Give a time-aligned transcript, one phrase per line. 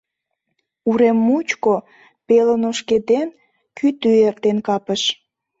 [0.89, 1.75] Урем мучко,
[2.27, 3.27] пелын ошкеден,
[3.77, 5.01] кӱтӱ эртен капыш.